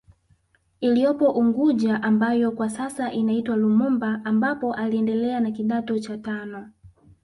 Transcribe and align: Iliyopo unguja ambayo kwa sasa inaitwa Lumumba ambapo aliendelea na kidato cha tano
Iliyopo 0.81 1.31
unguja 1.31 2.03
ambayo 2.03 2.51
kwa 2.51 2.69
sasa 2.69 3.11
inaitwa 3.11 3.55
Lumumba 3.55 4.21
ambapo 4.23 4.73
aliendelea 4.73 5.39
na 5.39 5.51
kidato 5.51 5.99
cha 5.99 6.17
tano 6.17 6.71